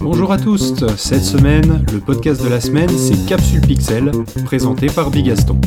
Bonjour 0.00 0.32
à 0.32 0.38
tous, 0.38 0.84
cette 0.96 1.24
semaine, 1.24 1.84
le 1.92 2.00
podcast 2.00 2.42
de 2.42 2.48
la 2.48 2.60
semaine, 2.60 2.90
c'est 2.90 3.26
Capsule 3.26 3.60
Pixel, 3.62 4.10
présenté 4.44 4.86
par 4.88 5.10
Bigaston. 5.10 5.58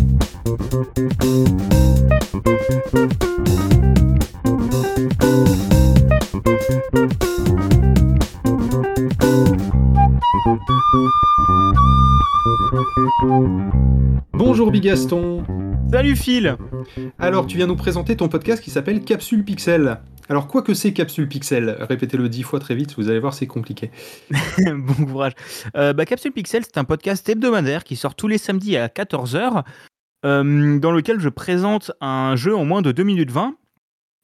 Bonjour 13.21 14.71
Bigaston 14.71 15.43
Salut 15.91 16.15
Phil 16.15 16.57
Alors, 17.19 17.45
tu 17.45 17.55
viens 17.55 17.67
nous 17.67 17.75
présenter 17.75 18.17
ton 18.17 18.29
podcast 18.29 18.63
qui 18.63 18.71
s'appelle 18.71 19.03
Capsule 19.03 19.45
Pixel. 19.45 19.99
Alors, 20.27 20.47
quoi 20.47 20.63
que 20.63 20.73
c'est 20.73 20.91
Capsule 20.91 21.27
Pixel 21.27 21.77
Répétez-le 21.81 22.29
dix 22.29 22.41
fois 22.41 22.59
très 22.59 22.73
vite, 22.73 22.95
vous 22.97 23.09
allez 23.09 23.19
voir, 23.19 23.35
c'est 23.35 23.45
compliqué. 23.45 23.91
Bon 24.65 25.05
courage. 25.05 25.33
Euh, 25.75 25.93
bah, 25.93 26.05
Capsule 26.05 26.31
Pixel, 26.31 26.63
c'est 26.63 26.79
un 26.79 26.83
podcast 26.83 27.29
hebdomadaire 27.29 27.83
qui 27.83 27.95
sort 27.95 28.15
tous 28.15 28.27
les 28.27 28.39
samedis 28.39 28.75
à 28.75 28.87
14h, 28.87 29.65
euh, 30.25 30.79
dans 30.79 30.91
lequel 30.91 31.19
je 31.19 31.29
présente 31.29 31.91
un 32.01 32.35
jeu 32.35 32.55
en 32.55 32.65
moins 32.65 32.81
de 32.81 32.91
2 32.91 33.03
minutes 33.03 33.31
20. 33.31 33.53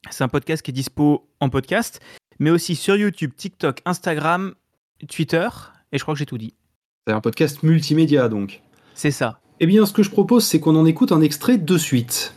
C'est 0.09 0.23
un 0.23 0.30
podcast 0.30 0.64
qui 0.64 0.72
est 0.72 0.73
dispo 0.73 1.30
en 1.40 1.50
podcast, 1.50 2.02
mais 2.40 2.50
aussi 2.50 2.76
sur 2.76 2.95
YouTube, 2.95 3.32
TikTok, 3.36 3.82
Instagram, 3.86 4.56
Twitter, 5.08 5.48
et 5.92 6.00
je 6.00 6.04
crois 6.04 6.16
que 6.16 6.20
j'ai 6.20 6.26
tout 6.26 6.40
dit. 6.40 6.56
C'est 7.06 7.14
un 7.14 7.22
podcast 7.22 7.62
multimédia, 7.62 8.28
donc. 8.28 8.64
C'est 8.98 9.12
ça. 9.12 9.40
Eh 9.59 9.67
bien, 9.67 9.86
ce 9.86 9.94
que 9.94 10.02
je 10.02 10.09
propose, 10.09 10.44
c'est 10.44 10.59
qu'on 10.59 10.76
en 10.76 10.84
écoute 10.84 11.12
un 11.12 11.22
extrait 11.22 11.59
de 11.59 11.78
suite. 11.78 12.34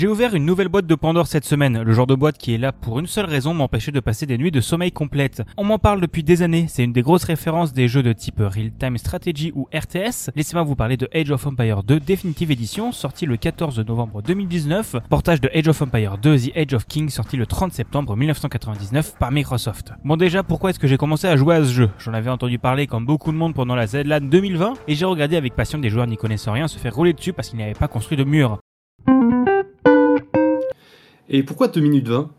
J'ai 0.00 0.08
ouvert 0.08 0.34
une 0.34 0.46
nouvelle 0.46 0.68
boîte 0.68 0.86
de 0.86 0.94
Pandore 0.94 1.26
cette 1.26 1.44
semaine, 1.44 1.82
le 1.82 1.92
genre 1.92 2.06
de 2.06 2.14
boîte 2.14 2.38
qui 2.38 2.54
est 2.54 2.56
là 2.56 2.72
pour 2.72 2.98
une 2.98 3.06
seule 3.06 3.26
raison, 3.26 3.52
m'empêcher 3.52 3.92
de 3.92 4.00
passer 4.00 4.24
des 4.24 4.38
nuits 4.38 4.50
de 4.50 4.62
sommeil 4.62 4.92
complètes. 4.92 5.42
On 5.58 5.64
m'en 5.64 5.78
parle 5.78 6.00
depuis 6.00 6.22
des 6.22 6.40
années, 6.40 6.64
c'est 6.70 6.84
une 6.84 6.94
des 6.94 7.02
grosses 7.02 7.24
références 7.24 7.74
des 7.74 7.86
jeux 7.86 8.02
de 8.02 8.14
type 8.14 8.38
Real 8.38 8.70
Time 8.72 8.96
Strategy 8.96 9.52
ou 9.54 9.68
RTS. 9.74 10.30
Laissez-moi 10.34 10.62
vous 10.62 10.74
parler 10.74 10.96
de 10.96 11.06
Age 11.12 11.30
of 11.30 11.46
Empire 11.46 11.82
2 11.82 12.00
Definitive 12.00 12.50
Edition, 12.50 12.92
sorti 12.92 13.26
le 13.26 13.36
14 13.36 13.78
novembre 13.80 14.22
2019, 14.22 14.96
portage 15.10 15.42
de 15.42 15.50
Age 15.54 15.68
of 15.68 15.82
Empire 15.82 16.16
2 16.16 16.38
The 16.38 16.56
Age 16.56 16.72
of 16.72 16.86
King, 16.86 17.10
sorti 17.10 17.36
le 17.36 17.44
30 17.44 17.74
septembre 17.74 18.16
1999 18.16 19.16
par 19.18 19.30
Microsoft. 19.30 19.92
Bon 20.02 20.16
déjà, 20.16 20.42
pourquoi 20.42 20.70
est-ce 20.70 20.78
que 20.78 20.88
j'ai 20.88 20.96
commencé 20.96 21.26
à 21.26 21.36
jouer 21.36 21.56
à 21.56 21.62
ce 21.62 21.72
jeu? 21.72 21.90
J'en 21.98 22.14
avais 22.14 22.30
entendu 22.30 22.58
parler 22.58 22.86
comme 22.86 23.04
beaucoup 23.04 23.32
de 23.32 23.36
monde 23.36 23.52
pendant 23.52 23.74
la 23.74 23.86
ZLAN 23.86 24.22
2020, 24.22 24.72
et 24.88 24.94
j'ai 24.94 25.04
regardé 25.04 25.36
avec 25.36 25.54
passion 25.54 25.78
des 25.78 25.90
joueurs 25.90 26.06
n'y 26.06 26.16
connaissant 26.16 26.52
rien 26.52 26.68
se 26.68 26.78
faire 26.78 26.94
rouler 26.94 27.12
dessus 27.12 27.34
parce 27.34 27.50
qu'ils 27.50 27.58
n'avaient 27.58 27.74
pas 27.74 27.86
construit 27.86 28.16
de 28.16 28.24
mur. 28.24 28.60
Et 31.30 31.42
pourquoi 31.42 31.68
2 31.68 31.80
minutes 31.80 32.08
20 32.08 32.30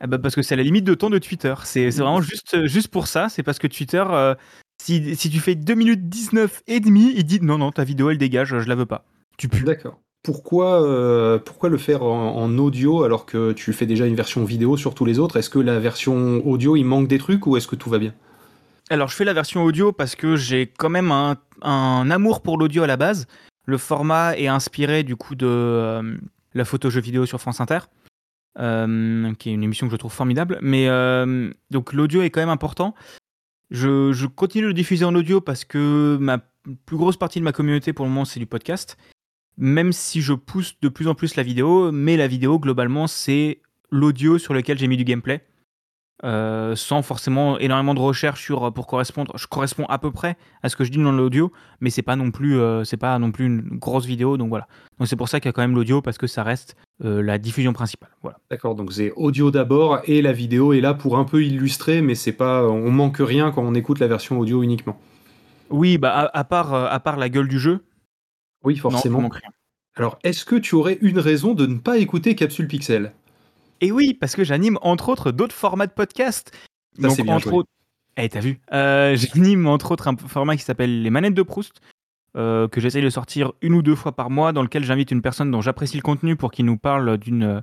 Ah 0.00 0.06
bah 0.06 0.18
parce 0.18 0.34
que 0.34 0.42
c'est 0.42 0.56
la 0.56 0.62
limite 0.62 0.84
de 0.84 0.94
temps 0.94 1.10
de 1.10 1.18
Twitter. 1.18 1.54
C'est 1.64 1.90
vraiment 1.90 2.22
juste, 2.22 2.66
juste 2.66 2.88
pour 2.88 3.06
ça. 3.06 3.28
C'est 3.28 3.42
parce 3.42 3.58
que 3.58 3.66
Twitter, 3.66 4.04
euh, 4.08 4.34
si, 4.80 5.16
si 5.16 5.28
tu 5.28 5.40
fais 5.40 5.54
2 5.54 5.74
minutes 5.74 6.08
19 6.08 6.62
et 6.66 6.80
demi, 6.80 7.12
il 7.16 7.24
dit 7.24 7.40
non, 7.42 7.58
non, 7.58 7.72
ta 7.72 7.84
vidéo 7.84 8.10
elle 8.10 8.18
dégage, 8.18 8.58
je 8.58 8.68
la 8.68 8.74
veux 8.74 8.86
pas. 8.86 9.04
Tu 9.36 9.48
pues. 9.48 9.64
D'accord. 9.64 10.00
Pourquoi, 10.22 10.82
euh, 10.82 11.38
pourquoi 11.38 11.68
le 11.68 11.76
faire 11.76 12.02
en, 12.02 12.36
en 12.36 12.56
audio 12.56 13.02
alors 13.02 13.26
que 13.26 13.52
tu 13.52 13.74
fais 13.74 13.84
déjà 13.84 14.06
une 14.06 14.14
version 14.14 14.44
vidéo 14.44 14.78
sur 14.78 14.94
tous 14.94 15.04
les 15.04 15.18
autres? 15.18 15.36
Est-ce 15.36 15.50
que 15.50 15.58
la 15.58 15.78
version 15.78 16.40
audio, 16.46 16.76
il 16.76 16.84
manque 16.84 17.08
des 17.08 17.18
trucs 17.18 17.46
ou 17.46 17.58
est-ce 17.58 17.66
que 17.66 17.76
tout 17.76 17.90
va 17.90 17.98
bien? 17.98 18.14
Alors 18.90 19.08
je 19.08 19.16
fais 19.16 19.24
la 19.24 19.32
version 19.32 19.64
audio 19.64 19.92
parce 19.92 20.14
que 20.14 20.36
j'ai 20.36 20.66
quand 20.66 20.90
même 20.90 21.10
un, 21.10 21.36
un 21.62 22.10
amour 22.10 22.42
pour 22.42 22.58
l'audio 22.58 22.82
à 22.82 22.86
la 22.86 22.96
base. 22.96 23.26
Le 23.66 23.78
format 23.78 24.36
est 24.36 24.46
inspiré 24.46 25.02
du 25.02 25.16
coup 25.16 25.34
de 25.34 25.46
euh, 25.46 26.16
la 26.52 26.64
photo 26.64 26.90
jeu 26.90 27.00
vidéo 27.00 27.24
sur 27.24 27.40
France 27.40 27.60
Inter, 27.60 27.80
euh, 28.58 29.32
qui 29.34 29.50
est 29.50 29.52
une 29.52 29.62
émission 29.62 29.86
que 29.86 29.92
je 29.92 29.96
trouve 29.96 30.12
formidable. 30.12 30.58
Mais 30.62 30.88
euh, 30.88 31.50
donc 31.70 31.92
l'audio 31.92 32.22
est 32.22 32.30
quand 32.30 32.40
même 32.40 32.48
important. 32.48 32.94
Je, 33.70 34.12
je 34.12 34.26
continue 34.26 34.66
de 34.66 34.72
diffuser 34.72 35.04
en 35.04 35.14
audio 35.14 35.40
parce 35.40 35.64
que 35.64 36.16
ma 36.20 36.38
plus 36.86 36.96
grosse 36.96 37.16
partie 37.16 37.38
de 37.38 37.44
ma 37.44 37.52
communauté 37.52 37.92
pour 37.92 38.04
le 38.04 38.10
moment 38.10 38.24
c'est 38.24 38.40
du 38.40 38.46
podcast. 38.46 38.96
Même 39.56 39.92
si 39.92 40.20
je 40.20 40.32
pousse 40.32 40.74
de 40.80 40.88
plus 40.88 41.08
en 41.08 41.14
plus 41.14 41.36
la 41.36 41.42
vidéo, 41.42 41.92
mais 41.92 42.16
la 42.16 42.26
vidéo 42.26 42.58
globalement 42.58 43.06
c'est 43.06 43.60
l'audio 43.90 44.38
sur 44.38 44.54
lequel 44.54 44.78
j'ai 44.78 44.86
mis 44.88 44.96
du 44.96 45.04
gameplay. 45.04 45.42
Euh, 46.22 46.76
sans 46.76 47.02
forcément 47.02 47.58
énormément 47.58 47.92
de 47.92 47.98
recherche 47.98 48.40
sur 48.40 48.72
pour 48.72 48.86
correspondre. 48.86 49.36
Je 49.36 49.48
corresponds 49.48 49.84
à 49.86 49.98
peu 49.98 50.12
près 50.12 50.36
à 50.62 50.68
ce 50.68 50.76
que 50.76 50.84
je 50.84 50.92
dis 50.92 51.02
dans 51.02 51.10
l'audio, 51.10 51.52
mais 51.80 51.90
c'est 51.90 52.02
pas 52.02 52.14
non 52.14 52.30
plus 52.30 52.56
euh, 52.56 52.84
c'est 52.84 52.96
pas 52.96 53.18
non 53.18 53.32
plus 53.32 53.46
une 53.46 53.62
grosse 53.78 54.06
vidéo, 54.06 54.36
donc 54.36 54.48
voilà. 54.48 54.68
Donc 54.98 55.08
c'est 55.08 55.16
pour 55.16 55.28
ça 55.28 55.40
qu'il 55.40 55.48
y 55.48 55.50
a 55.50 55.52
quand 55.52 55.60
même 55.62 55.74
l'audio 55.74 56.02
parce 56.02 56.16
que 56.16 56.28
ça 56.28 56.44
reste 56.44 56.76
euh, 57.04 57.20
la 57.20 57.36
diffusion 57.38 57.72
principale. 57.72 58.10
Voilà. 58.22 58.38
D'accord, 58.48 58.76
donc 58.76 58.92
c'est 58.92 59.10
audio 59.16 59.50
d'abord 59.50 60.02
et 60.04 60.22
la 60.22 60.32
vidéo 60.32 60.72
est 60.72 60.80
là 60.80 60.94
pour 60.94 61.18
un 61.18 61.24
peu 61.24 61.42
illustrer, 61.42 62.00
mais 62.00 62.14
c'est 62.14 62.32
pas, 62.32 62.64
on 62.68 62.92
manque 62.92 63.18
rien 63.18 63.50
quand 63.50 63.62
on 63.64 63.74
écoute 63.74 63.98
la 63.98 64.06
version 64.06 64.38
audio 64.38 64.62
uniquement. 64.62 64.98
Oui, 65.68 65.98
bah 65.98 66.12
à, 66.12 66.38
à 66.38 66.44
part 66.44 66.72
euh, 66.74 66.86
à 66.88 67.00
part 67.00 67.16
la 67.16 67.28
gueule 67.28 67.48
du 67.48 67.58
jeu, 67.58 67.84
Oui, 68.62 68.74
non, 68.76 68.80
forcément. 68.90 69.18
il 69.18 69.22
manque 69.22 69.34
rien. 69.34 69.50
Alors, 69.96 70.18
est-ce 70.22 70.44
que 70.44 70.56
tu 70.56 70.76
aurais 70.76 70.96
une 71.02 71.18
raison 71.18 71.54
de 71.54 71.66
ne 71.66 71.78
pas 71.78 71.98
écouter 71.98 72.36
Capsule 72.36 72.68
Pixel? 72.68 73.12
Et 73.80 73.92
oui, 73.92 74.14
parce 74.14 74.34
que 74.36 74.44
j'anime 74.44 74.78
entre 74.82 75.08
autres 75.08 75.30
d'autres 75.32 75.54
formats 75.54 75.86
de 75.86 75.92
podcast. 75.92 76.52
Ça, 77.00 77.22
bien 77.24 77.36
entre 77.36 77.50
joué. 77.50 77.58
autres, 77.58 77.70
eh 78.16 78.28
t'as 78.28 78.40
vu 78.40 78.60
Euh, 78.72 79.16
J'anime 79.16 79.66
entre 79.66 79.92
autres 79.92 80.08
un 80.08 80.16
format 80.16 80.56
qui 80.56 80.62
s'appelle 80.62 81.02
les 81.02 81.10
manettes 81.10 81.34
de 81.34 81.42
Proust. 81.42 81.80
euh, 82.36 82.66
que 82.68 82.80
j'essaye 82.80 83.02
de 83.02 83.10
sortir 83.10 83.52
une 83.62 83.74
ou 83.74 83.82
deux 83.82 83.94
fois 83.94 84.12
par 84.12 84.30
mois, 84.30 84.52
dans 84.52 84.62
lequel 84.62 84.84
j'invite 84.84 85.10
une 85.12 85.22
personne 85.22 85.50
dont 85.50 85.60
j'apprécie 85.60 85.96
le 85.96 86.02
contenu 86.02 86.36
pour 86.36 86.50
qu'il 86.50 86.64
nous 86.66 86.76
parle 86.78 87.16
d'une 87.18 87.44
euh, 87.44 87.60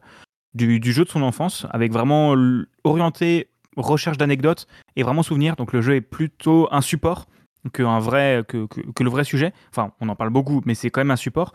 du, 0.53 0.79
du 0.79 0.93
jeu 0.93 1.03
de 1.05 1.09
son 1.09 1.21
enfance, 1.23 1.65
avec 1.71 1.91
vraiment 1.93 2.35
orienté 2.83 3.49
recherche 3.77 4.17
d'anecdotes 4.17 4.67
et 4.97 5.03
vraiment 5.03 5.23
souvenir. 5.23 5.55
Donc 5.55 5.73
le 5.73 5.81
jeu 5.81 5.95
est 5.95 6.01
plutôt 6.01 6.67
un 6.71 6.81
support 6.81 7.27
que 7.73 7.83
un 7.83 7.99
vrai 7.99 8.43
que, 8.47 8.65
que, 8.65 8.81
que 8.81 9.03
le 9.03 9.09
vrai 9.09 9.23
sujet. 9.23 9.53
Enfin, 9.69 9.91
on 10.01 10.09
en 10.09 10.15
parle 10.15 10.31
beaucoup, 10.31 10.61
mais 10.65 10.73
c'est 10.75 10.89
quand 10.89 11.01
même 11.01 11.11
un 11.11 11.15
support. 11.15 11.53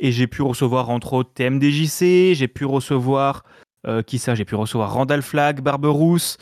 Et 0.00 0.12
j'ai 0.12 0.26
pu 0.26 0.42
recevoir 0.42 0.90
entre 0.90 1.14
autres 1.14 1.32
TMDJC, 1.34 2.34
j'ai 2.34 2.48
pu 2.48 2.64
recevoir 2.64 3.44
qui 4.06 4.18
ça? 4.18 4.34
J'ai 4.34 4.44
pu 4.44 4.54
recevoir 4.54 4.92
Randall 4.92 5.22
Flagg, 5.22 5.60
Barberousse. 5.60 6.38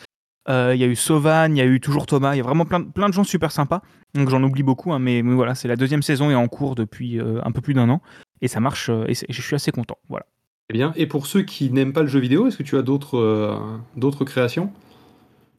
euh, 0.48 0.72
Il 0.74 0.80
y 0.80 0.84
a 0.84 0.86
eu 0.86 0.96
Sauvan, 0.96 1.50
il 1.50 1.56
y 1.56 1.60
a 1.60 1.66
eu 1.66 1.80
toujours 1.80 2.06
Thomas. 2.06 2.34
Il 2.34 2.38
y 2.38 2.40
a 2.40 2.44
vraiment 2.44 2.64
plein, 2.64 2.80
de- 2.80 2.90
plein 2.90 3.08
de 3.08 3.14
gens 3.14 3.24
super 3.24 3.50
sympas. 3.52 3.82
Donc 4.14 4.28
j'en 4.28 4.42
oublie 4.42 4.62
beaucoup, 4.62 4.92
hein, 4.92 4.98
mais, 4.98 5.22
mais 5.22 5.34
voilà, 5.34 5.54
c'est 5.54 5.68
la 5.68 5.76
deuxième 5.76 6.02
saison 6.02 6.30
et 6.30 6.34
en 6.34 6.48
cours 6.48 6.74
depuis 6.74 7.18
euh, 7.18 7.40
un 7.44 7.52
peu 7.52 7.60
plus 7.60 7.74
d'un 7.74 7.88
an. 7.88 8.00
Et 8.40 8.48
ça 8.48 8.60
marche, 8.60 8.90
euh, 8.90 9.06
et 9.08 9.14
je 9.28 9.42
suis 9.42 9.54
assez 9.54 9.72
content. 9.72 9.96
Voilà. 10.08 10.26
Eh 10.70 10.72
bien, 10.74 10.92
et 10.96 11.06
pour 11.06 11.26
ceux 11.26 11.42
qui 11.42 11.70
n'aiment 11.70 11.92
pas 11.92 12.02
le 12.02 12.08
jeu 12.08 12.20
vidéo, 12.20 12.46
est-ce 12.46 12.56
que 12.56 12.62
tu 12.62 12.76
as 12.76 12.82
d'autres 12.82 13.18
euh, 13.18 13.56
d'autres 13.96 14.24
créations? 14.24 14.72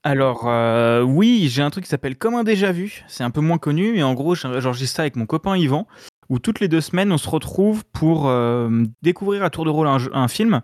Alors, 0.03 0.43
euh, 0.47 1.01
oui, 1.01 1.47
j'ai 1.49 1.63
un 1.63 1.69
truc 1.71 1.83
qui 1.85 1.89
s'appelle 1.89 2.15
Comme 2.15 2.35
un 2.35 2.43
déjà 2.43 2.71
vu. 2.71 3.03
C'est 3.07 3.23
un 3.23 3.31
peu 3.31 3.41
moins 3.41 3.57
connu, 3.57 3.93
mais 3.93 4.03
en 4.03 4.13
gros, 4.13 4.35
j'en- 4.35 4.59
j'enregistre 4.59 4.97
ça 4.97 5.01
avec 5.01 5.15
mon 5.15 5.25
copain 5.25 5.57
Yvan, 5.57 5.87
où 6.29 6.37
toutes 6.37 6.59
les 6.59 6.67
deux 6.67 6.81
semaines, 6.81 7.11
on 7.11 7.17
se 7.17 7.29
retrouve 7.29 7.83
pour 7.91 8.27
euh, 8.29 8.83
découvrir 9.01 9.43
à 9.43 9.49
tour 9.49 9.65
de 9.65 9.71
rôle 9.71 9.87
un 9.87 10.27
film, 10.27 10.61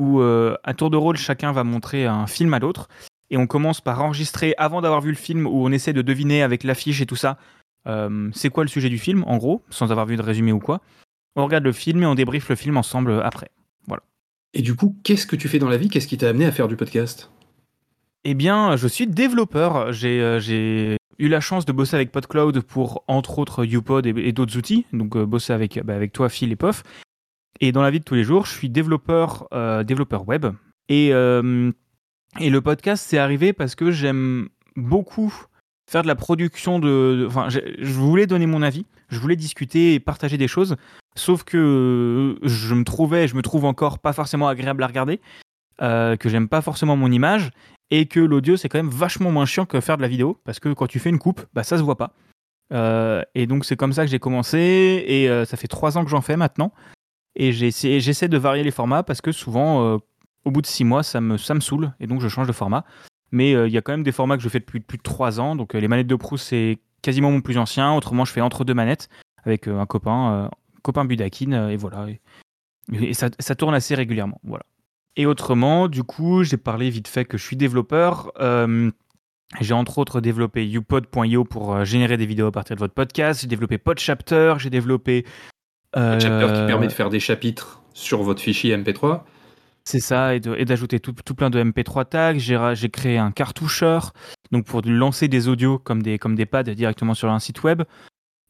où 0.00 0.20
euh, 0.20 0.56
à 0.64 0.74
tour 0.74 0.90
de 0.90 0.96
rôle, 0.96 1.16
chacun 1.16 1.52
va 1.52 1.62
montrer 1.62 2.06
un 2.06 2.26
film 2.26 2.54
à 2.54 2.58
l'autre. 2.58 2.88
Et 3.30 3.36
on 3.36 3.46
commence 3.46 3.80
par 3.80 4.02
enregistrer 4.02 4.54
avant 4.58 4.80
d'avoir 4.80 5.02
vu 5.02 5.10
le 5.10 5.16
film, 5.16 5.46
où 5.46 5.64
on 5.64 5.70
essaie 5.70 5.92
de 5.92 6.02
deviner 6.02 6.42
avec 6.42 6.64
l'affiche 6.64 7.00
et 7.00 7.06
tout 7.06 7.16
ça, 7.16 7.38
euh, 7.86 8.28
c'est 8.32 8.50
quoi 8.50 8.64
le 8.64 8.68
sujet 8.68 8.88
du 8.88 8.98
film, 8.98 9.22
en 9.28 9.36
gros, 9.36 9.62
sans 9.70 9.92
avoir 9.92 10.06
vu 10.06 10.16
de 10.16 10.22
résumé 10.22 10.50
ou 10.50 10.58
quoi. 10.58 10.80
On 11.36 11.44
regarde 11.44 11.64
le 11.64 11.72
film 11.72 12.02
et 12.02 12.06
on 12.06 12.16
débriefe 12.16 12.48
le 12.48 12.56
film 12.56 12.76
ensemble 12.76 13.20
après. 13.22 13.50
Et 14.52 14.62
du 14.62 14.74
coup, 14.74 14.96
qu'est-ce 15.04 15.26
que 15.26 15.36
tu 15.36 15.48
fais 15.48 15.58
dans 15.58 15.68
la 15.68 15.76
vie? 15.76 15.88
Qu'est-ce 15.88 16.08
qui 16.08 16.18
t'a 16.18 16.28
amené 16.28 16.44
à 16.44 16.52
faire 16.52 16.66
du 16.66 16.76
podcast? 16.76 17.30
Eh 18.24 18.34
bien, 18.34 18.76
je 18.76 18.88
suis 18.88 19.06
développeur. 19.06 19.92
J'ai 19.92 20.20
euh, 20.20 20.96
eu 21.18 21.28
la 21.28 21.40
chance 21.40 21.64
de 21.64 21.72
bosser 21.72 21.94
avec 21.94 22.10
PodCloud 22.10 22.60
pour, 22.62 23.04
entre 23.06 23.38
autres, 23.38 23.64
UPod 23.64 24.06
et, 24.06 24.14
et 24.16 24.32
d'autres 24.32 24.56
outils. 24.58 24.86
Donc, 24.92 25.16
euh, 25.16 25.24
bosser 25.24 25.52
avec, 25.52 25.80
bah, 25.84 25.94
avec 25.94 26.12
toi, 26.12 26.28
Phil 26.28 26.50
et 26.50 26.56
Pof. 26.56 26.82
Et 27.58 27.72
dans 27.72 27.82
la 27.82 27.90
vie 27.90 27.98
de 27.98 28.04
tous 28.04 28.14
les 28.14 28.24
jours, 28.24 28.46
je 28.46 28.52
suis 28.52 28.68
développeur, 28.68 29.48
euh, 29.52 29.82
développeur 29.82 30.28
web. 30.28 30.46
Et, 30.88 31.10
euh, 31.12 31.72
et 32.38 32.50
le 32.50 32.60
podcast, 32.60 33.04
c'est 33.06 33.18
arrivé 33.18 33.52
parce 33.52 33.74
que 33.74 33.90
j'aime 33.90 34.48
beaucoup 34.76 35.34
faire 35.90 36.02
de 36.02 36.06
la 36.06 36.14
production 36.14 36.78
de. 36.78 37.26
Enfin, 37.28 37.48
je 37.50 37.92
voulais 37.92 38.26
donner 38.26 38.46
mon 38.46 38.62
avis, 38.62 38.86
je 39.08 39.18
voulais 39.18 39.36
discuter 39.36 39.94
et 39.94 40.00
partager 40.00 40.38
des 40.38 40.48
choses. 40.48 40.76
Sauf 41.16 41.42
que 41.42 41.58
euh, 41.58 42.48
je 42.48 42.74
me 42.74 42.84
trouvais, 42.84 43.26
je 43.26 43.34
me 43.34 43.42
trouve 43.42 43.64
encore 43.64 43.98
pas 43.98 44.12
forcément 44.12 44.48
agréable 44.48 44.82
à 44.82 44.86
regarder, 44.86 45.20
que 45.80 46.28
j'aime 46.28 46.48
pas 46.48 46.62
forcément 46.62 46.96
mon 46.96 47.10
image 47.10 47.50
et 47.90 48.06
que 48.06 48.20
l'audio 48.20 48.56
c'est 48.56 48.68
quand 48.68 48.78
même 48.78 48.90
vachement 48.90 49.32
moins 49.32 49.46
chiant 49.46 49.66
que 49.66 49.80
faire 49.80 49.96
de 49.96 50.02
la 50.02 50.08
vidéo 50.08 50.38
parce 50.44 50.60
que 50.60 50.68
quand 50.72 50.86
tu 50.86 50.98
fais 50.98 51.08
une 51.08 51.18
coupe, 51.18 51.40
bah 51.54 51.64
ça 51.64 51.76
se 51.78 51.82
voit 51.82 51.96
pas. 51.96 52.14
Et 53.34 53.46
donc 53.46 53.64
c'est 53.64 53.76
comme 53.76 53.92
ça 53.92 54.04
que 54.04 54.10
j'ai 54.10 54.18
commencé 54.18 54.58
et 55.06 55.44
ça 55.46 55.56
fait 55.56 55.68
trois 55.68 55.98
ans 55.98 56.04
que 56.04 56.10
j'en 56.10 56.20
fais 56.20 56.36
maintenant 56.36 56.72
et 57.36 57.52
j'essaie 57.52 58.28
de 58.28 58.38
varier 58.38 58.62
les 58.62 58.70
formats 58.70 59.02
parce 59.02 59.20
que 59.20 59.32
souvent 59.32 59.84
euh, 59.84 59.98
au 60.44 60.50
bout 60.50 60.62
de 60.62 60.66
six 60.66 60.84
mois 60.84 61.02
ça 61.02 61.20
me 61.20 61.36
ça 61.36 61.54
me 61.54 61.60
saoule 61.60 61.92
et 62.00 62.06
donc 62.06 62.20
je 62.20 62.28
change 62.28 62.46
de 62.46 62.52
format. 62.52 62.84
Mais 63.32 63.52
il 63.52 63.72
y 63.72 63.78
a 63.78 63.80
quand 63.80 63.92
même 63.92 64.02
des 64.02 64.10
formats 64.10 64.36
que 64.36 64.42
je 64.42 64.48
fais 64.48 64.58
depuis 64.58 64.80
plus 64.80 64.98
de 64.98 65.04
3 65.04 65.38
ans. 65.38 65.54
Donc 65.54 65.74
les 65.74 65.86
manettes 65.86 66.08
de 66.08 66.16
Proust, 66.16 66.48
c'est 66.48 66.80
quasiment 67.00 67.30
mon 67.30 67.40
plus 67.40 67.58
ancien. 67.58 67.94
Autrement, 67.94 68.24
je 68.24 68.32
fais 68.32 68.40
entre 68.40 68.64
deux 68.64 68.74
manettes 68.74 69.08
avec 69.44 69.68
un 69.68 69.86
copain, 69.86 70.50
copain 70.82 71.04
Budakin, 71.04 71.68
et 71.68 71.76
voilà. 71.76 72.08
Et, 72.92 73.14
ça, 73.14 73.28
ça, 73.38 73.54
tourne 73.54 73.72
assez 73.72 73.94
régulièrement. 73.94 74.40
Voilà. 74.42 74.64
Et 75.14 75.26
autrement, 75.26 75.86
du 75.86 76.02
coup, 76.02 76.42
j'ai 76.42 76.56
parlé 76.56 76.90
vite 76.90 77.06
fait 77.06 77.24
que 77.24 77.38
je 77.38 77.44
suis 77.44 77.54
développeur. 77.54 78.32
J'ai 79.58 79.74
entre 79.74 79.98
autres 79.98 80.20
développé 80.20 80.64
upod.io 80.70 81.44
pour 81.44 81.74
euh, 81.74 81.84
générer 81.84 82.16
des 82.16 82.26
vidéos 82.26 82.46
à 82.46 82.52
partir 82.52 82.76
de 82.76 82.80
votre 82.80 82.94
podcast. 82.94 83.40
J'ai 83.40 83.48
développé 83.48 83.78
Podchapter, 83.78 84.54
j'ai 84.58 84.70
développé. 84.70 85.26
Euh... 85.96 86.12
Podchapter 86.14 86.46
qui 86.46 86.66
permet 86.66 86.86
de 86.86 86.92
faire 86.92 87.10
des 87.10 87.20
chapitres 87.20 87.82
sur 87.94 88.22
votre 88.22 88.40
fichier 88.40 88.76
MP3. 88.76 89.22
C'est 89.84 90.00
ça, 90.00 90.34
et 90.34 90.40
d'ajouter 90.40 91.00
tout, 91.00 91.14
tout, 91.24 91.34
plein 91.34 91.50
de 91.50 91.62
MP3 91.62 92.04
tags. 92.04 92.74
J'ai 92.74 92.90
créé 92.90 93.18
un 93.18 93.32
cartoucheur, 93.32 94.12
donc 94.52 94.66
pour 94.66 94.82
lancer 94.84 95.26
des 95.26 95.48
audios 95.48 95.78
comme 95.78 96.02
des, 96.02 96.18
comme 96.18 96.34
des 96.36 96.46
pads 96.46 96.62
directement 96.62 97.14
sur 97.14 97.30
un 97.30 97.38
site 97.38 97.62
web. 97.62 97.82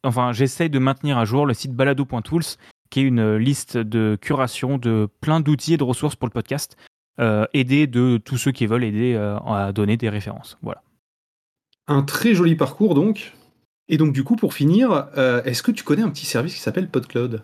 Enfin, 0.02 0.32
j'essaye 0.32 0.70
de 0.70 0.78
maintenir 0.78 1.19
à 1.19 1.25
jour 1.25 1.46
le 1.46 1.54
site 1.54 1.72
balado.tools, 1.72 2.42
qui 2.90 3.00
est 3.00 3.04
une 3.04 3.37
liste 3.37 3.76
de 3.76 4.19
curation 4.20 4.76
de 4.76 5.08
plein 5.20 5.40
d'outils 5.40 5.75
et 5.75 5.76
de 5.76 5.84
ressources 5.84 6.16
pour 6.16 6.26
le 6.26 6.32
podcast. 6.32 6.76
Euh, 7.20 7.46
aider 7.52 7.87
de 7.87 8.19
tous 8.22 8.38
ceux 8.38 8.50
qui 8.50 8.66
veulent 8.66 8.84
aider 8.84 9.14
euh, 9.14 9.38
à 9.40 9.72
donner 9.72 9.96
des 9.96 10.08
références. 10.08 10.56
Voilà. 10.62 10.82
Un 11.87 12.02
très 12.02 12.34
joli 12.34 12.54
parcours 12.54 12.94
donc. 12.94 13.34
Et 13.90 13.96
donc 13.96 14.12
du 14.12 14.22
coup, 14.22 14.37
pour 14.37 14.54
finir, 14.54 15.08
euh, 15.19 15.42
est-ce 15.42 15.64
que 15.64 15.72
tu 15.72 15.82
connais 15.82 16.02
un 16.02 16.10
petit 16.10 16.25
service 16.25 16.54
qui 16.54 16.60
s'appelle 16.60 16.88
PodCloud? 16.88 17.42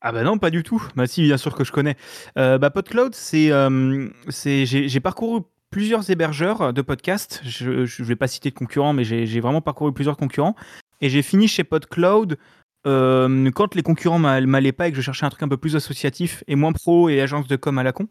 Ah 0.00 0.12
bah 0.12 0.22
non, 0.22 0.38
pas 0.38 0.50
du 0.50 0.62
tout. 0.62 0.80
Bah 0.94 1.08
si, 1.08 1.22
bien 1.22 1.36
sûr 1.36 1.56
que 1.56 1.64
je 1.64 1.72
connais. 1.72 1.96
Euh, 2.38 2.56
bah 2.56 2.70
PodCloud, 2.70 3.16
c'est, 3.16 3.50
euh, 3.50 4.08
c'est 4.28 4.64
j'ai, 4.64 5.00
parcouru 5.00 5.40
plusieurs 5.70 6.08
hébergeurs 6.08 6.72
de 6.72 6.82
podcasts. 6.82 7.42
Je 7.44 7.70
ne 7.70 8.06
vais 8.06 8.14
pas 8.14 8.28
citer 8.28 8.50
de 8.50 8.54
concurrents, 8.54 8.92
mais 8.92 9.02
j'ai, 9.02 9.40
vraiment 9.40 9.60
parcouru 9.60 9.92
plusieurs 9.92 10.16
concurrents. 10.16 10.54
Et 11.00 11.10
j'ai 11.10 11.22
fini 11.22 11.48
chez 11.48 11.64
PodCloud 11.64 12.38
quand 12.84 13.74
les 13.74 13.82
concurrents 13.82 14.20
m'allaient 14.20 14.70
pas 14.70 14.86
et 14.86 14.92
que 14.92 14.96
je 14.96 15.02
cherchais 15.02 15.26
un 15.26 15.30
truc 15.30 15.42
un 15.42 15.48
peu 15.48 15.56
plus 15.56 15.74
associatif 15.74 16.44
et 16.46 16.54
moins 16.54 16.72
pro 16.72 17.08
et 17.08 17.20
agence 17.20 17.48
de 17.48 17.56
com 17.56 17.76
à 17.78 17.82
la 17.82 17.90
con. 17.90 18.06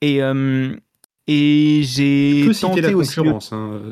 Et, 0.00 0.20
et 1.26 1.82
j'ai 1.82 2.44
tenté 2.46 2.54
citer 2.54 2.80
la 2.80 2.92
concurrence. 2.92 3.52
Hein. 3.52 3.82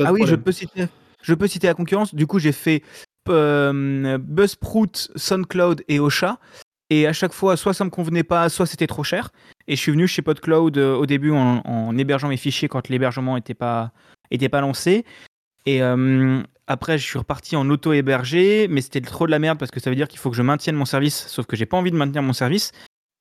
ah 0.00 0.12
oui, 0.12 0.26
je 0.26 0.34
peux 0.34 0.52
citer. 0.52 0.88
Je 1.24 1.32
peux 1.32 1.46
citer 1.46 1.66
la 1.66 1.74
concurrence. 1.74 2.14
Du 2.14 2.26
coup, 2.26 2.38
j'ai 2.38 2.52
fait 2.52 2.82
euh, 3.30 4.18
Buzzsprout, 4.18 5.10
SoundCloud 5.16 5.82
et 5.88 5.98
Ocha. 5.98 6.38
Et 6.90 7.06
à 7.06 7.14
chaque 7.14 7.32
fois, 7.32 7.56
soit 7.56 7.72
ça 7.72 7.84
me 7.84 7.90
convenait 7.90 8.24
pas, 8.24 8.48
soit 8.50 8.66
c'était 8.66 8.86
trop 8.86 9.02
cher. 9.02 9.30
Et 9.66 9.74
je 9.74 9.80
suis 9.80 9.90
venu 9.90 10.06
chez 10.06 10.20
PodCloud 10.20 10.76
euh, 10.76 10.94
au 10.94 11.06
début 11.06 11.30
en, 11.30 11.96
hébergeant 11.96 12.28
mes 12.28 12.36
fichiers 12.36 12.68
quand 12.68 12.88
l'hébergement 12.90 13.36
n'était 13.36 13.54
pas, 13.54 13.92
était 14.30 14.50
pas 14.50 14.60
lancé. 14.60 15.06
Et 15.64 15.82
euh, 15.82 16.42
après, 16.66 16.98
je 16.98 17.04
suis 17.04 17.18
reparti 17.18 17.56
en 17.56 17.70
auto-hébergé, 17.70 18.68
mais 18.68 18.82
c'était 18.82 19.00
trop 19.00 19.24
de 19.24 19.30
la 19.30 19.38
merde 19.38 19.58
parce 19.58 19.70
que 19.70 19.80
ça 19.80 19.88
veut 19.88 19.96
dire 19.96 20.08
qu'il 20.08 20.18
faut 20.18 20.30
que 20.30 20.36
je 20.36 20.42
maintienne 20.42 20.76
mon 20.76 20.84
service, 20.84 21.26
sauf 21.28 21.46
que 21.46 21.56
j'ai 21.56 21.64
pas 21.64 21.78
envie 21.78 21.90
de 21.90 21.96
maintenir 21.96 22.22
mon 22.22 22.34
service. 22.34 22.72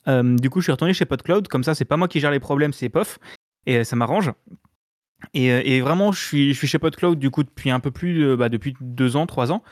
du 0.08 0.50
coup, 0.50 0.60
je 0.60 0.66
suis 0.66 0.72
retourné 0.74 0.94
chez 0.94 1.06
PodCloud, 1.06 1.48
comme 1.48 1.64
ça, 1.64 1.74
c'est 1.74 1.86
pas 1.86 1.96
moi 1.96 2.10
qui 2.10 2.20
gère 2.20 2.32
les 2.32 2.42
problèmes, 2.42 2.74
c'est 2.74 2.90
POF 2.90 3.18
et 3.66 3.86
ça 3.86 3.96
m'arrange. 3.96 4.34
Et, 5.34 5.52
euh, 5.52 5.62
et, 5.64 5.82
vraiment, 5.82 6.12
je 6.12 6.22
suis, 6.22 6.54
chez 6.54 6.80
PodCloud 6.80 7.20
du 7.20 7.30
coup 7.30 7.44
depuis 7.44 7.72
un 7.72 7.80
peu 7.80 7.92
plus, 7.92 8.36
bah, 8.36 8.50
depuis 8.50 8.76
deux 8.82 9.16
ans, 9.16 9.26
trois 9.26 9.52
ans. 9.52 9.64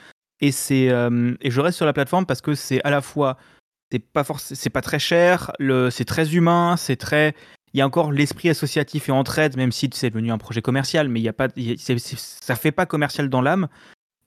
Et 0.42 0.52
c'est 0.52 0.90
euh, 0.90 1.36
et 1.42 1.52
je 1.52 1.62
reste 1.62 1.78
sur 1.78 1.86
la 1.86 1.94
plateforme 1.94 2.26
parce 2.26 2.42
que 2.42 2.56
c'est 2.56 2.84
à 2.84 2.90
la 2.90 3.02
fois 3.02 3.38
c'est 3.92 4.00
pas 4.00 4.24
c'est 4.38 4.70
pas 4.72 4.82
très 4.82 5.00
cher, 5.00 5.52
c'est 5.92 6.06
très 6.06 6.36
humain, 6.36 6.76
c'est 6.78 6.96
très 6.96 7.36
il 7.74 7.78
y 7.78 7.82
a 7.82 7.86
encore 7.86 8.12
l'esprit 8.12 8.50
associatif 8.50 9.08
et 9.08 9.12
entraide, 9.12 9.56
même 9.56 9.72
si 9.72 9.90
c'est 9.94 10.10
devenu 10.10 10.32
un 10.32 10.38
projet 10.38 10.62
commercial, 10.62 11.08
mais 11.08 11.22
il 11.22 11.24
y 11.24 11.30
a 11.30 11.34
pas, 11.34 11.48
ça 11.96 12.56
fait 12.56 12.72
pas 12.72 12.86
commercial 12.86 13.30
dans 13.30 13.42
l'âme. 13.42 13.70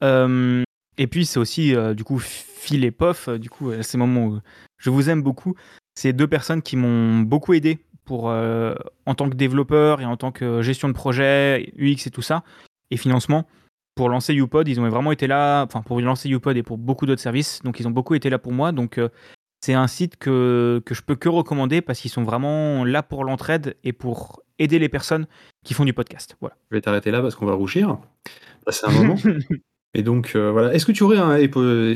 Euh, 0.02 0.62
et 0.96 1.06
puis 1.08 1.26
c'est 1.26 1.38
aussi 1.38 1.74
du 1.96 2.04
coup 2.04 2.20
Phil 2.20 2.84
et 2.84 2.90
Pof, 2.90 3.28
du 3.28 3.50
coup 3.50 3.70
à 3.70 3.82
ces 3.82 3.98
moments 3.98 4.26
où 4.26 4.40
je 4.78 4.90
vous 4.90 5.10
aime 5.10 5.22
beaucoup, 5.22 5.56
c'est 5.94 6.12
deux 6.12 6.28
personnes 6.28 6.62
qui 6.62 6.76
m'ont 6.76 7.20
beaucoup 7.20 7.54
aidé 7.54 7.80
pour, 8.04 8.30
euh, 8.30 8.74
en 9.06 9.14
tant 9.14 9.28
que 9.28 9.34
développeur 9.34 10.00
et 10.00 10.04
en 10.04 10.16
tant 10.16 10.32
que 10.32 10.62
gestion 10.62 10.88
de 10.88 10.94
projet, 10.94 11.72
UX 11.78 12.06
et 12.06 12.10
tout 12.10 12.22
ça, 12.22 12.42
et 12.90 12.96
financement. 12.96 13.46
Pour 13.94 14.08
lancer 14.08 14.34
UPod, 14.34 14.66
ils 14.66 14.80
ont 14.80 14.88
vraiment 14.88 15.12
été 15.12 15.26
là, 15.26 15.62
enfin 15.64 15.82
pour 15.82 16.00
lancer 16.00 16.28
UPod 16.28 16.56
et 16.56 16.62
pour 16.62 16.78
beaucoup 16.78 17.06
d'autres 17.06 17.20
services, 17.20 17.60
donc 17.62 17.78
ils 17.78 17.86
ont 17.86 17.92
beaucoup 17.92 18.14
été 18.14 18.28
là 18.28 18.38
pour 18.38 18.52
moi. 18.52 18.72
Donc 18.72 18.98
euh, 18.98 19.08
c'est 19.60 19.74
un 19.74 19.86
site 19.86 20.16
que, 20.16 20.82
que 20.84 20.94
je 20.94 21.02
peux 21.02 21.14
que 21.14 21.28
recommander 21.28 21.80
parce 21.80 22.00
qu'ils 22.00 22.10
sont 22.10 22.24
vraiment 22.24 22.84
là 22.84 23.02
pour 23.02 23.24
l'entraide 23.24 23.76
et 23.84 23.92
pour 23.92 24.42
aider 24.58 24.78
les 24.78 24.88
personnes 24.88 25.26
qui 25.64 25.74
font 25.74 25.84
du 25.84 25.92
podcast. 25.92 26.36
Voilà. 26.40 26.56
Je 26.70 26.76
vais 26.76 26.80
t'arrêter 26.80 27.10
là 27.12 27.22
parce 27.22 27.36
qu'on 27.36 27.46
va 27.46 27.54
rougir. 27.54 27.98
C'est 28.68 28.86
un 28.86 28.90
moment. 28.90 29.16
et 29.94 30.02
donc 30.02 30.32
euh, 30.34 30.50
voilà. 30.50 30.74
Est-ce 30.74 30.86
que 30.86 30.92
tu 30.92 31.04
aurais 31.04 31.18
un 31.18 31.36
et, 31.36 31.50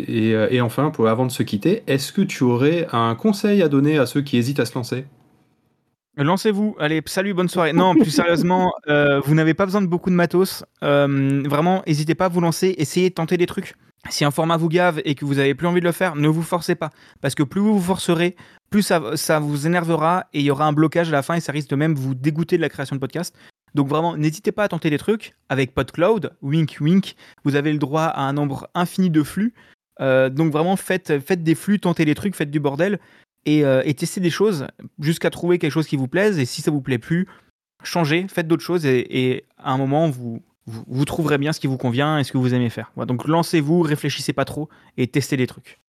et, 0.08 0.54
et 0.54 0.60
enfin 0.60 0.90
pour 0.90 1.08
avant 1.08 1.26
de 1.26 1.32
se 1.32 1.42
quitter, 1.42 1.82
est-ce 1.88 2.12
que 2.12 2.22
tu 2.22 2.44
aurais 2.44 2.86
un 2.92 3.16
conseil 3.16 3.60
à 3.60 3.68
donner 3.68 3.98
à 3.98 4.06
ceux 4.06 4.22
qui 4.22 4.36
hésitent 4.36 4.60
à 4.60 4.66
se 4.66 4.74
lancer? 4.74 5.04
Lancez-vous. 6.18 6.74
Allez, 6.80 7.00
salut, 7.06 7.32
bonne 7.32 7.48
soirée. 7.48 7.72
Non, 7.72 7.94
plus 7.94 8.10
sérieusement, 8.10 8.72
euh, 8.88 9.20
vous 9.20 9.36
n'avez 9.36 9.54
pas 9.54 9.64
besoin 9.64 9.80
de 9.80 9.86
beaucoup 9.86 10.10
de 10.10 10.16
matos. 10.16 10.64
Euh, 10.82 11.42
vraiment, 11.46 11.84
n'hésitez 11.86 12.16
pas 12.16 12.24
à 12.24 12.28
vous 12.28 12.40
lancer. 12.40 12.74
Essayez 12.76 13.10
de 13.10 13.14
tenter 13.14 13.36
des 13.36 13.46
trucs. 13.46 13.76
Si 14.10 14.24
un 14.24 14.32
format 14.32 14.56
vous 14.56 14.68
gave 14.68 15.00
et 15.04 15.14
que 15.14 15.24
vous 15.24 15.38
avez 15.38 15.54
plus 15.54 15.68
envie 15.68 15.80
de 15.80 15.84
le 15.84 15.92
faire, 15.92 16.16
ne 16.16 16.26
vous 16.26 16.42
forcez 16.42 16.74
pas. 16.74 16.90
Parce 17.20 17.36
que 17.36 17.44
plus 17.44 17.60
vous 17.60 17.78
vous 17.78 17.84
forcerez, 17.84 18.34
plus 18.68 18.82
ça, 18.82 19.16
ça 19.16 19.38
vous 19.38 19.66
énervera 19.66 20.26
et 20.32 20.40
il 20.40 20.44
y 20.44 20.50
aura 20.50 20.66
un 20.66 20.72
blocage 20.72 21.08
à 21.08 21.12
la 21.12 21.22
fin 21.22 21.34
et 21.34 21.40
ça 21.40 21.52
risque 21.52 21.70
de 21.70 21.76
même 21.76 21.94
vous 21.94 22.14
dégoûter 22.14 22.56
de 22.56 22.62
la 22.62 22.68
création 22.68 22.96
de 22.96 23.00
podcast. 23.00 23.36
Donc 23.74 23.86
vraiment, 23.86 24.16
n'hésitez 24.16 24.50
pas 24.50 24.64
à 24.64 24.68
tenter 24.68 24.90
des 24.90 24.98
trucs. 24.98 25.34
Avec 25.48 25.72
PodCloud, 25.72 26.32
wink 26.42 26.78
wink, 26.80 27.14
vous 27.44 27.54
avez 27.54 27.72
le 27.72 27.78
droit 27.78 28.04
à 28.04 28.22
un 28.22 28.32
nombre 28.32 28.68
infini 28.74 29.08
de 29.08 29.22
flux. 29.22 29.54
Euh, 30.00 30.30
donc 30.30 30.52
vraiment, 30.52 30.76
faites, 30.76 31.20
faites 31.20 31.44
des 31.44 31.54
flux, 31.54 31.78
tentez 31.78 32.04
des 32.04 32.14
trucs, 32.14 32.34
faites 32.34 32.50
du 32.50 32.60
bordel. 32.60 32.98
Euh, 33.46 33.82
et, 33.84 33.94
tester 33.94 34.20
des 34.20 34.30
choses 34.30 34.66
jusqu'à 34.98 35.30
trouver 35.30 35.58
quelque 35.58 35.72
chose 35.72 35.86
qui 35.86 35.96
vous 35.96 36.08
plaise. 36.08 36.38
Et 36.38 36.44
si 36.44 36.60
ça 36.60 36.70
vous 36.70 36.80
plaît 36.80 36.98
plus, 36.98 37.26
changez, 37.82 38.26
faites 38.28 38.46
d'autres 38.46 38.62
choses 38.62 38.84
et, 38.84 39.44
à 39.56 39.72
un 39.72 39.78
moment, 39.78 40.10
vous, 40.10 40.42
vous, 40.66 41.04
trouverez 41.04 41.38
bien 41.38 41.52
ce 41.52 41.60
qui 41.60 41.66
vous 41.66 41.78
convient 41.78 42.18
et 42.18 42.24
ce 42.24 42.32
que 42.32 42.38
vous 42.38 42.52
aimez 42.52 42.70
faire. 42.70 42.92
donc 42.96 43.26
lancez-vous, 43.26 43.80
réfléchissez 43.80 44.32
pas 44.32 44.44
trop 44.44 44.68
et 44.96 45.06
testez 45.06 45.36
des 45.36 45.46
trucs. 45.46 45.80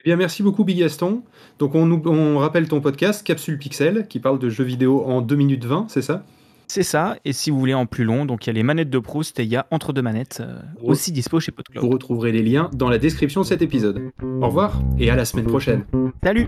Eh 0.00 0.10
bien, 0.10 0.16
merci 0.16 0.42
beaucoup, 0.42 0.64
Big 0.64 0.78
Gaston. 0.78 1.22
Donc, 1.58 1.74
on, 1.74 1.90
on 2.06 2.38
rappelle 2.38 2.68
ton 2.68 2.80
podcast, 2.80 3.26
Capsule 3.26 3.58
Pixel, 3.58 4.06
qui 4.06 4.20
parle 4.20 4.38
de 4.38 4.50
jeux 4.50 4.64
vidéo 4.64 5.02
en 5.04 5.22
2 5.22 5.34
minutes 5.34 5.64
20, 5.64 5.86
c'est 5.88 6.02
ça? 6.02 6.24
C'est 6.66 6.82
ça, 6.82 7.16
et 7.24 7.32
si 7.32 7.50
vous 7.50 7.58
voulez 7.58 7.74
en 7.74 7.86
plus 7.86 8.04
long, 8.04 8.24
donc 8.24 8.46
il 8.46 8.48
y 8.48 8.50
a 8.50 8.52
les 8.54 8.62
manettes 8.62 8.90
de 8.90 8.98
Proust 8.98 9.38
et 9.40 9.44
il 9.44 9.48
y 9.48 9.56
a 9.56 9.66
Entre 9.70 9.92
deux 9.92 10.02
manettes, 10.02 10.38
euh, 10.40 10.60
aussi 10.82 11.12
dispo 11.12 11.40
chez 11.40 11.52
PodCloud. 11.52 11.84
Vous 11.84 11.90
retrouverez 11.90 12.32
les 12.32 12.42
liens 12.42 12.70
dans 12.72 12.88
la 12.88 12.98
description 12.98 13.42
de 13.42 13.46
cet 13.46 13.62
épisode. 13.62 14.10
Au 14.22 14.46
revoir 14.46 14.80
et 14.98 15.10
à 15.10 15.16
la 15.16 15.24
semaine 15.24 15.46
prochaine. 15.46 15.84
Salut 16.22 16.46